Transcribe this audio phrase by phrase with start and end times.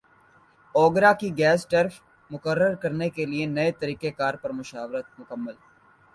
[0.75, 1.93] اوگرا کی gas tariff
[2.31, 5.55] مقرر کرنے کیلئے نئے طریقہ کار پر مشاورت مکمل